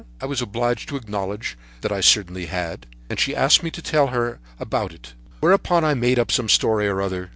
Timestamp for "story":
6.49-6.87